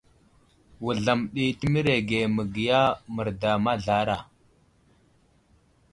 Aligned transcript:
Wuzlam 0.83 1.19
ɗi 1.33 1.43
təmerege 1.59 2.19
məgiya 2.35 2.79
merda 3.15 3.51
mazlara. 3.63 4.17